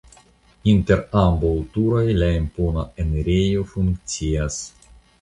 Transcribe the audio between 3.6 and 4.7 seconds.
funkcias.